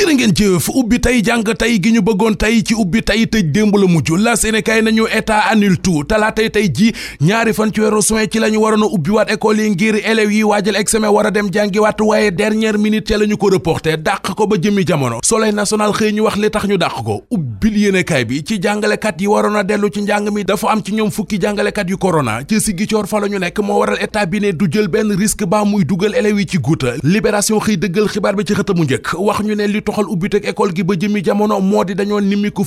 jërë 0.00 0.12
ngeen 0.16 0.30
jëf 0.38 0.68
ubbi 0.80 0.96
tey 1.02 1.18
jàng 1.24 1.42
tey 1.60 1.74
gi 1.84 1.90
ñu 1.92 2.00
bëggoon 2.04 2.34
tey 2.40 2.62
ci 2.64 2.72
ubbi 2.74 3.02
tey 3.04 3.26
tëj 3.28 3.50
démb 3.52 3.76
la 3.76 3.86
mujj 3.90 4.12
la 4.22 4.32
Sénégal 4.36 4.82
nañu 4.86 5.02
état 5.14 5.40
annule 5.50 5.76
tout 5.76 6.04
talaatay 6.04 6.48
tey 6.50 6.70
ji 6.72 6.86
ñaari 7.20 7.52
fan 7.52 7.68
ci 7.70 7.80
weeru 7.82 8.00
juin 8.00 8.24
ci 8.32 8.38
la 8.40 8.48
ñu 8.48 8.56
waroon 8.62 8.82
a 8.82 8.86
ubbi 8.96 9.10
waat 9.12 9.28
école 9.30 9.58
yi 9.60 9.68
ngir 9.74 9.96
élèves 10.04 10.32
yi 10.32 10.42
waajal 10.42 10.76
examen 10.80 11.10
war 11.10 11.26
a 11.26 11.30
dem 11.30 11.48
jàngiwaat 11.52 12.00
waaye 12.00 12.30
dernière 12.30 12.78
minute 12.80 13.04
te 13.10 13.14
la 13.18 13.26
ñu 13.26 13.36
ko 13.36 13.50
reporté 13.52 13.98
dàq 14.00 14.32
ko 14.36 14.46
ba 14.46 14.56
jëmmi 14.56 14.86
jamono 14.88 15.18
soleil 15.22 15.54
national 15.54 15.92
xëy 15.92 16.12
ñu 16.16 16.20
wax 16.24 16.36
li 16.40 16.50
tax 16.50 16.64
ñu 16.70 16.78
dàq 16.78 16.96
ko 17.04 17.20
ubbil 17.30 17.76
yéenekaay 17.82 18.24
bi 18.24 18.40
ci 18.42 18.58
jàngalekat 18.58 19.20
yi 19.20 19.26
waroon 19.28 19.56
a 19.60 19.64
dellu 19.64 19.90
ci 19.92 20.00
njàng 20.06 20.30
mi 20.32 20.44
dafa 20.44 20.70
am 20.72 20.80
ci 20.82 20.94
ñoom 20.96 21.10
fukki 21.10 21.38
jàngalekat 21.44 21.90
yu 21.90 21.98
corona 21.98 22.38
ci 22.48 22.56
Ziguinchor 22.58 23.06
fa 23.06 23.20
la 23.20 23.28
ñu 23.28 23.38
nekk 23.38 23.58
moo 23.60 23.80
waral 23.82 24.00
état 24.02 24.24
bi 24.24 24.40
ne 24.40 24.52
du 24.54 24.64
jël 24.70 24.88
benn 24.88 25.12
risque 25.12 25.44
ba 25.44 25.62
muy 25.66 25.84
dugal 25.84 26.14
élèves 26.16 26.40
yi 26.40 26.46
ci 26.54 26.58
guuta 26.58 26.94
libération 27.02 27.58
xëy 27.60 27.76
dëggal 27.76 28.08
xibaar 28.14 28.32
bi 28.34 28.46
ci 28.48 28.54
xëtamu 28.56 28.84
njëkk 28.88 29.14
wax 29.18 29.42
ñu 29.44 29.54
ne 29.54 29.68
toxal 29.90 30.06
ubbiteg 30.14 30.44
école 30.46 30.70
gi 30.74 30.82
ba 30.86 30.94
jëmi 30.96 31.20
jamono 31.24 31.58
moo 31.60 31.84
di 31.84 31.94
dañoo 31.94 32.20
nimiku 32.20 32.62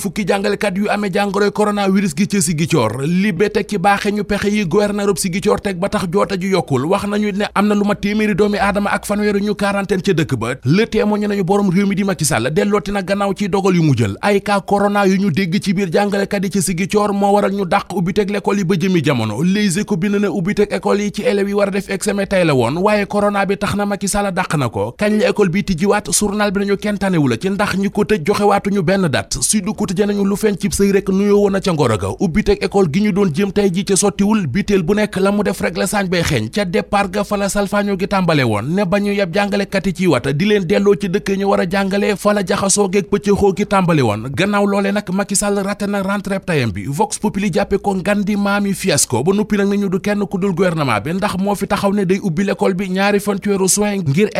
na 12.92 13.02
gannaaw 13.02 13.32
ci 13.34 13.48
dogal 13.48 13.74
yu 13.74 13.82
mu 13.82 13.94
jël 13.96 14.14
ay 14.20 14.40
cas 14.42 14.60
corona 14.66 15.06
yu 15.06 15.16
ñu 15.16 15.30
dégg 15.32 15.56
ci 15.64 15.72
biir 15.72 15.88
jàngalekat 15.90 16.44
yi 16.44 16.50
ci 16.52 16.62
Sigicoor 16.62 17.12
moo 17.12 17.32
waral 17.32 17.50
ñu 17.52 17.64
dàq 17.66 17.90
ubbiteg 17.96 18.30
l'école 18.30 18.58
yi 18.58 18.64
ba 18.64 18.74
jëmi 18.78 19.00
jamono 19.02 19.42
Les 19.42 19.76
Échos 19.80 19.96
bind 19.96 20.14
na 20.14 20.28
ubbiteg 20.30 20.68
école 20.70 21.00
yi 21.02 21.10
ci 21.12 21.22
élèves 21.22 21.48
yi 21.48 21.54
war 21.54 21.68
a 21.68 21.70
def 21.72 21.88
examen 21.90 22.26
tay 22.26 22.44
la 22.44 22.54
woon 22.54 22.76
waaye 22.78 23.06
corona 23.06 23.44
bi 23.46 23.56
tax 23.56 23.74
na 23.74 23.86
Macky 23.86 24.06
Sall 24.08 24.32
dàq 24.32 24.54
na 24.56 24.68
ko 24.68 24.94
kañ 24.98 25.18
la 25.18 25.30
école 25.30 25.48
bi 25.48 25.64
tijjiwaat 25.64 26.10
journal 26.12 26.52
bi 26.52 26.60
nañu 26.60 26.76
kenn 26.76 26.98
tanewul 27.04 27.30
la 27.30 27.36
ci 27.36 27.48
ndax 27.50 27.76
ñi 27.76 27.90
ko 27.92 28.00
tëj 28.04 28.22
joxewaatuñu 28.24 28.80
benn 28.82 29.08
date 29.08 29.36
Sud 29.42 29.68
Quotidien 29.76 30.06
nañu 30.08 30.24
lu 30.24 30.36
feeñ 30.36 30.56
cib 30.56 30.72
sëy 30.72 30.90
rek 30.92 31.08
nuyoo 31.10 31.40
woon 31.44 31.52
na 31.52 31.60
ca 31.60 31.70
ngoro 31.72 31.96
ga 31.98 32.08
ubbiteg 32.18 32.62
école 32.64 32.88
gi 32.92 33.00
ñu 33.02 33.12
doon 33.12 33.28
jëm 33.34 33.52
tey 33.52 33.68
ji 33.70 33.84
ca 33.84 33.94
sottiwul 33.96 34.46
biteel 34.46 34.82
bu 34.82 34.94
nekk 34.94 35.16
la 35.20 35.30
mu 35.30 35.42
def 35.44 35.60
rek 35.60 35.76
la 35.76 35.86
saañ 35.86 36.08
bay 36.08 36.22
xeeñ 36.24 36.48
ca 36.48 36.64
départ 36.64 37.10
ga 37.12 37.24
fa 37.24 37.36
la 37.36 37.48
salfaañoo 37.50 37.98
gi 38.00 38.08
tàmbale 38.08 38.40
woon 38.42 38.72
ne 38.74 38.86
ba 38.86 38.98
ñu 39.00 39.12
yeb 39.12 39.34
jàngalekat 39.36 39.86
yi 39.86 39.92
ciy 39.96 40.06
wata 40.06 40.32
di 40.32 40.46
leen 40.48 40.64
delloo 40.64 40.94
ci 40.96 41.10
dëkk 41.12 41.28
ñu 41.36 41.44
war 41.50 41.60
a 41.60 41.66
jàngale 41.68 42.14
fa 42.16 42.32
la 42.32 42.40
jaxasoo 42.46 42.88
geeg 42.92 43.10
pëccëxoo 43.12 43.52
gi 43.56 43.66
tàmbale 43.66 44.00
woon 44.00 44.30
gannaaw 44.32 44.64
loole 44.66 44.92
nag 44.92 45.12
Macky 45.12 45.36
Sall 45.36 45.58
raté 45.60 45.86
na 45.86 46.00
rentrée 46.02 46.40
tayam 46.40 46.72
bi 46.72 46.86
Vox 46.88 47.18
Populi 47.20 47.52
jàppe 47.52 47.76
ko 47.82 47.94
ngan 48.00 48.24
di 48.24 48.34
maami 48.36 48.72
fiasco 48.72 49.20
ba 49.22 49.32
noppi 49.34 49.58
nag 49.60 49.90
du 49.92 50.00
kenn 50.00 50.24
ku 50.24 50.38
dul 50.38 50.54
gouvernement 50.54 51.04
bi 51.04 51.12
ndax 51.12 51.36
moo 51.36 51.54
fi 51.54 51.66
taxaw 51.66 51.92
ne 51.92 52.06
day 52.06 52.18
ubbi 52.24 52.44
l'école 52.48 52.74
bi 52.74 52.88
ñaari 52.88 53.20
fan 53.20 53.36
ci 53.42 53.50
weeru 53.52 53.68
juin 53.68 54.00
ngir 54.08 54.30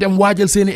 dem 0.00 0.18
waajal 0.18 0.48
seeni 0.48 0.72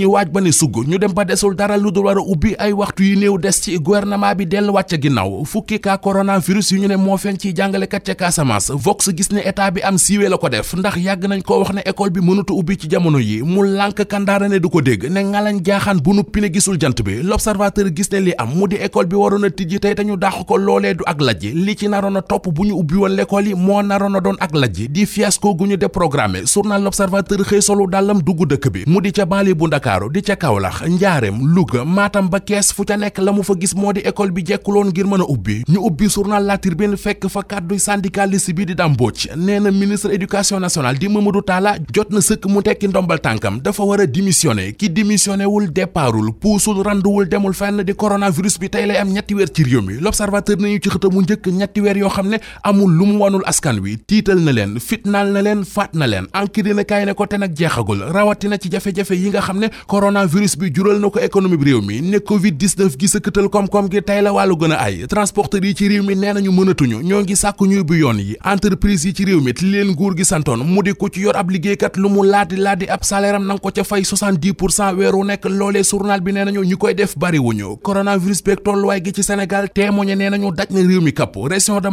ñi 0.00 0.06
ba 0.32 0.40
ne 0.40 0.50
sugg 0.52 0.76
ñu 0.88 0.98
dem 0.98 1.12
ba 1.12 1.24
desul 1.26 1.54
dara 1.54 1.76
lu 1.76 1.90
dul 1.92 2.04
war 2.06 2.16
a 2.18 2.24
ay 2.64 2.72
waxtu 2.72 3.02
yu 3.04 3.18
néew 3.18 3.38
des 3.38 3.52
ci 3.60 3.76
gouvernement 3.78 4.34
bi 4.34 4.46
delluwaat 4.46 4.88
ca 4.88 4.96
ginnaaw 4.96 5.44
fukki 5.44 5.78
cas 5.80 5.98
coronavirus 5.98 6.70
yu 6.70 6.78
ñu 6.80 6.88
ne 6.88 6.96
moo 6.96 7.18
feeñ 7.18 7.36
ci 7.36 7.52
jàngalekat 7.54 8.00
ca 8.04 8.14
Casamance 8.14 8.70
Vox 8.72 9.10
gis 9.16 9.28
ne 9.30 9.40
état 9.44 9.70
bi 9.70 9.82
am 9.82 9.98
siiwee 9.98 10.28
la 10.30 10.38
ko 10.38 10.48
def 10.48 10.72
ndax 10.74 10.96
yàgg 10.98 11.26
nañ 11.28 11.42
koo 11.42 11.58
wax 11.60 11.72
ne 11.74 11.80
école 11.86 12.10
bi 12.10 12.20
mënutu 12.20 12.54
ubbi 12.58 12.78
ci 12.80 12.88
jamono 12.88 13.18
yi 13.18 13.42
mu 13.42 13.62
lànk 13.62 14.00
kandaara 14.08 14.48
ne 14.48 14.58
du 14.58 14.70
ko 14.70 14.80
dégg 14.80 15.04
ne 15.10 15.20
ngalañ 15.22 15.60
jaaxaan 15.62 16.00
bu 16.00 16.14
nuppi 16.14 16.40
pine 16.40 16.48
gisul 16.54 16.78
jant 16.80 16.96
bi 17.04 17.22
l'observateur 17.22 17.92
gis 17.94 18.08
ne 18.12 18.20
lii 18.20 18.34
am 18.38 18.54
mu 18.56 18.68
di 18.68 18.76
école 18.76 19.06
bi 19.06 19.16
waroon 19.16 19.44
a 19.44 19.50
tijji 19.50 19.80
tey 19.80 19.94
te 19.94 20.02
ñu 20.02 20.16
dàq 20.16 20.44
ko 20.48 20.56
loolee 20.56 20.94
du 20.94 21.04
ak 21.06 21.20
lajj 21.20 21.52
li 21.54 21.76
ci 21.76 21.88
naroon 21.88 22.16
a 22.16 22.22
topp 22.22 22.48
bu 22.48 22.64
ñu 22.64 22.72
ubbi 22.78 22.94
woon 22.96 23.12
l'école 23.16 23.44
yi 23.48 23.54
moo 23.54 23.82
naroon 23.82 24.16
a 24.16 24.20
doon 24.20 24.36
ak 24.40 24.52
lajj 24.54 24.88
di 24.88 25.04
fiasco 25.06 25.54
gu 25.54 25.66
ñu 25.66 25.76
déprogrammé 25.76 26.46
journal 26.46 26.82
l'observateur 26.82 27.44
xëy 27.44 27.60
solu 27.60 27.86
dàllam 27.86 28.22
dugg 28.22 28.46
dëkk 28.48 28.70
bi 28.72 28.82
mu 28.86 29.00
di 29.00 29.12
ca 29.12 29.24
banlieue 29.26 29.54
bu 29.54 29.66
Ndakaar 29.70 29.89
ndakaaru 29.90 30.10
di 30.10 30.22
ca 30.22 30.36
Kaolack 30.36 30.86
Njaareem 30.86 31.54
Louga 31.54 31.84
Matam 31.84 32.28
ba 32.30 32.38
Kees 32.40 32.70
fu 32.72 32.84
ca 32.84 32.94
nekk 32.96 33.18
la 33.18 33.32
mu 33.32 33.42
fa 33.42 33.54
gis 33.58 33.74
moo 33.74 33.92
di 33.92 34.00
école 34.06 34.30
bi 34.30 34.42
jekkuloon 34.46 34.86
ngir 34.94 35.04
mën 35.06 35.20
a 35.20 35.24
ubbi 35.28 35.62
ñu 35.68 35.78
ubbi 35.82 36.06
journal 36.08 36.44
La 36.46 36.56
Tribune 36.58 36.94
fekk 36.96 37.26
fa 37.28 37.42
kàddu 37.42 37.74
syndicaliste 37.78 38.52
bi 38.54 38.64
di 38.66 38.74
dàmbooj 38.78 39.28
nee 39.36 39.58
na 39.60 39.70
ministre 39.74 40.14
éducation 40.14 40.60
nationale 40.62 40.98
di 40.98 41.08
Mamadou 41.10 41.42
Talla 41.42 41.74
jot 41.92 42.10
na 42.14 42.18
sëkk 42.22 42.46
mu 42.48 42.62
tekki 42.62 42.86
ndombal 42.94 43.18
tànkam 43.20 43.58
dafa 43.62 43.82
war 43.82 44.00
a 44.00 44.06
démissionné 44.06 44.72
ki 44.76 44.88
démissionné 44.94 45.44
wul 45.46 45.66
puusul 46.40 46.82
randuwul 46.86 47.26
demul 47.28 47.52
fenn 47.54 47.82
di 47.82 47.92
coronavirus 47.94 48.58
bi 48.60 48.68
tey 48.70 48.86
lay 48.86 48.96
am 48.96 49.08
ñetti 49.10 49.34
weer 49.34 49.50
ci 49.52 49.64
réew 49.64 49.82
mi 49.82 49.94
l'observateur 50.00 50.56
nañu 50.56 50.78
ci 50.80 50.88
xëtamu 50.88 51.22
njëkk 51.22 51.46
ñetti 51.46 51.80
weer 51.80 51.98
yoo 51.98 52.08
xam 52.08 52.30
coronavirus 59.86 60.58
bi 60.58 60.72
jural 60.74 61.00
na 61.00 61.08
ko 61.10 61.18
économie 61.20 61.56
bi 61.56 61.64
réew 61.70 61.82
mi 61.82 62.00
ne 62.02 62.18
covid 62.20 62.58
gi 62.60 63.08
sëkkatal 63.08 63.46
koom-koom 63.50 63.88
gi 63.92 64.02
tey 64.02 64.22
la 64.22 64.32
wàllu 64.32 64.54
gën 64.56 64.72
a 64.72 64.76
ay 64.84 65.06
transporteurs 65.08 65.64
yi 65.66 65.74
ci 65.74 65.88
réew 65.88 66.02
mi 66.04 66.14
nee 66.16 66.32
nañu 66.32 66.50
mënatuñu 66.52 67.00
ñoo 67.02 67.20
ngi 67.22 67.36
sàkku 67.36 67.66
ñuy 67.66 67.82
bu 67.84 67.94
yoon 67.94 68.18
yi 68.18 68.36
entreprise 68.44 69.06
yi 69.08 69.12
ci 69.14 69.24
réew 69.24 69.40
mi 69.40 69.52
li 69.52 69.70
leen 69.70 69.90
nguur 69.90 70.16
gi 70.16 70.24
santoon 70.24 70.64
mu 70.64 70.82
di 70.82 70.92
ko 70.94 71.08
ci 71.08 71.20
yor 71.20 71.36
ab 71.36 71.50
liggéeykat 71.50 71.96
lu 71.96 72.08
mu 72.08 72.22
laadi 72.24 72.56
laadi 72.56 72.88
ab 72.88 73.02
salaire 73.04 73.36
am 73.36 73.44
na 73.46 73.54
nga 73.54 73.60
ko 73.60 73.70
ca 73.74 73.84
fay 73.84 74.00
70 74.04 74.52
pour 74.54 74.68
nekk 75.24 75.44
loolee 75.48 75.82
journal 75.84 76.20
bi 76.20 76.32
nee 76.32 76.44
nañu 76.44 76.64
ñu 76.64 76.76
koy 76.76 76.94
def 76.94 77.16
bari 77.16 77.38
wuñu 77.38 77.76
coronavirus 77.82 78.42
beeg 78.44 78.62
tolluwaay 78.64 79.00
gi 79.04 79.12
ci 79.12 79.22
Sénégal 79.22 79.68
témoigné 79.72 80.16
nee 80.16 80.30
nañu 80.30 80.52
daj 80.52 80.68
na 80.70 80.80
réew 80.80 81.00
mi 81.00 81.12
kapp 81.12 81.34
région 81.36 81.80
de 81.80 81.90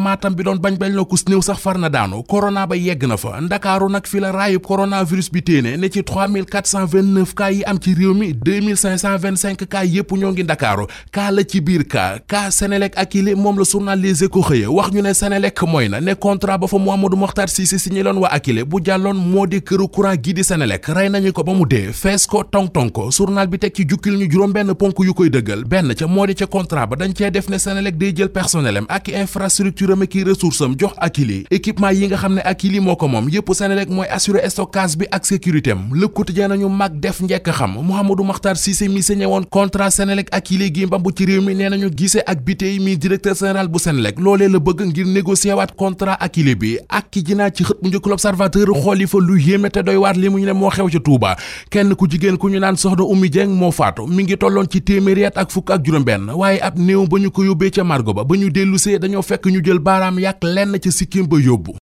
am 7.77 7.77
ci 7.83 7.93
réew 7.97 8.13
mi 8.13 8.33
2525 8.33 9.65
cas 9.65 9.85
yépp 9.85 10.11
ñoo 10.11 10.31
ngi 10.31 10.43
ndakaaru 10.43 10.87
cas 11.11 11.29
la 11.31 11.43
ci 11.43 11.61
biir 11.61 11.85
cas 11.87 12.19
cas 12.27 12.51
Senelec 12.51 12.97
ak 12.97 13.13
moom 13.35 13.57
la 13.59 13.63
journal 13.71 13.99
Les 13.99 14.23
Échos 14.23 14.41
xëye 14.43 14.65
wax 14.67 14.91
ñu 14.91 15.01
ne 15.01 15.13
Senelec 15.13 15.61
mooy 15.63 15.89
na 15.89 16.01
ne 16.01 16.13
contrat 16.15 16.57
ba 16.57 16.67
fa 16.67 16.77
Mouhamadou 16.77 17.17
Mokhtar 17.17 17.49
Cissé 17.49 17.77
signé 17.77 18.01
loon 18.03 18.17
waa 18.17 18.31
Akilee 18.33 18.63
bu 18.65 18.77
jàlloon 18.83 19.15
moo 19.17 19.45
di 19.47 19.57
këru 19.61 19.87
courant 19.89 20.15
gi 20.23 20.33
di 20.33 20.43
Senelec 20.43 20.87
rey 20.87 21.09
nañu 21.09 21.31
ko 21.31 21.43
ba 21.43 21.53
mu 21.53 21.65
dee 21.67 21.91
fees 21.93 22.25
ko 22.27 22.43
tong-tong 22.43 22.89
ko 22.91 23.09
journal 23.11 23.47
bi 23.47 23.57
teg 23.59 23.73
ci 23.75 23.85
jukkil 23.87 24.17
ñu 24.17 24.29
juróom 24.31 24.51
benn 24.53 24.73
ponk 24.75 24.97
yu 25.05 25.13
koy 25.13 25.29
dëggal 25.29 25.65
benn 25.65 25.93
ca 25.93 26.07
moo 26.07 26.25
di 26.25 26.33
ca 26.35 26.45
contrat 26.47 26.87
ba 26.89 26.95
dañ 26.95 27.13
cee 27.15 27.31
def 27.31 27.49
ne 27.49 27.57
Senelec 27.59 27.97
day 27.97 28.13
jël 28.15 28.29
personnel 28.29 28.77
am 28.77 28.85
ak 28.89 29.07
infrastructure 29.09 29.91
am 29.93 30.01
ak 30.01 30.13
ressource 30.25 30.61
am 30.61 30.73
jox 30.77 30.93
Akilee 30.97 31.45
équipement 31.51 31.91
yi 31.91 32.07
nga 32.09 32.17
xam 32.17 32.33
ne 32.35 32.41
Akilee 32.43 32.79
moo 32.81 32.95
ko 32.95 33.07
moom 33.07 33.29
yépp 33.29 33.53
Senelec 33.53 33.89
mooy 33.89 34.07
assurer 34.09 34.49
stockage 34.49 34.97
bi 34.97 35.05
ak 35.11 35.25
sécurité 35.25 35.71
am 35.71 35.89
Le 35.93 36.07
Quotidien 36.07 36.47
nañu 36.47 36.69
mag 36.69 36.99
def 36.99 37.21
njekk 37.21 37.47
xam 37.73 37.83
Mouhamadou 37.85 38.23
Makhtar 38.25 38.55
Cissé 38.57 38.87
mi 38.89 39.01
signé 39.03 39.25
woon 39.25 39.43
contrat 39.43 39.91
Senelec 39.91 40.27
ak 40.31 40.51
yilée 40.51 40.71
gi 40.73 40.85
mbambu 40.85 41.11
ci 41.15 41.25
réew 41.25 41.41
mi 41.41 41.53
nee 41.55 41.69
nañu 41.69 41.89
gisee 41.95 42.21
ak 42.25 42.43
Bitèye 42.45 42.79
mi 42.79 42.97
directeur 42.97 43.35
général 43.35 43.67
bu 43.67 43.79
Senelec 43.79 44.19
loolee 44.19 44.47
la 44.49 44.59
bëgg 44.59 44.81
ngir 44.89 45.05
négocier 45.05 45.53
waat 45.53 45.67
contrat 45.75 46.17
ak 46.19 46.37
yilée 46.37 46.55
bi 46.55 46.77
ak 46.89 47.09
ki 47.11 47.23
jinaa 47.27 47.49
ci 47.51 47.63
xët 47.63 47.81
mu 47.83 47.89
njëkk 47.89 48.05
xool 48.75 49.01
yi 49.01 49.07
fa 49.07 49.17
lu 49.19 49.37
yéeme 49.41 49.69
te 49.69 49.79
doy 49.83 49.95
waat 49.97 50.13
li 50.17 50.29
mu 50.29 50.39
ñu 50.39 50.45
ne 50.45 50.53
moo 50.53 50.69
xew 50.69 50.89
ci 50.89 50.99
Touba 51.07 51.35
kenn 51.69 51.95
ku 51.95 52.07
jigéen 52.09 52.37
ku 52.37 52.49
ñu 52.49 52.59
naan 52.59 52.75
soxna 52.75 53.03
Oumy 53.03 53.29
Dieng 53.29 53.53
moo 53.55 53.71
faatu 53.71 54.05
mi 54.07 54.23
ngi 54.23 54.37
tolloon 54.37 54.65
ci 54.69 54.81
téeméeri 54.81 55.25
at 55.25 55.37
ak 55.37 55.51
fukk 55.51 55.71
ak 55.71 55.83
juróom-benn 55.85 56.31
waaye 56.35 56.59
ab 56.61 56.77
néew 56.77 57.05
ba 57.07 57.19
ñu 57.19 57.29
ko 57.31 57.43
yóbbee 57.45 57.71
ca 57.71 57.83
margo 57.83 58.13
ba 58.13 58.23
ba 58.23 58.35
ñu 58.35 58.49
dellusee 58.51 58.99
dañoo 58.99 59.21
fekk 59.23 59.47
ñu 59.51 59.61
jël 59.63 59.79
baaraam 59.79 60.19
lenn 60.43 60.77
ca 60.79 60.91
sikkim 60.91 61.27
ba 61.27 61.37
yóbbu 61.39 61.73